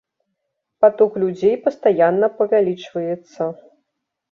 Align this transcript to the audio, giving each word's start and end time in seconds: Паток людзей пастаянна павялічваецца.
Паток 0.85 1.11
людзей 1.25 1.53
пастаянна 1.67 2.27
павялічваецца. 2.41 3.51